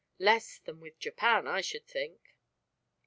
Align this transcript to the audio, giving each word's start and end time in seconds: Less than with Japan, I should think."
Less 0.17 0.57
than 0.57 0.79
with 0.79 0.97
Japan, 0.97 1.45
I 1.45 1.61
should 1.61 1.85
think." 1.85 2.35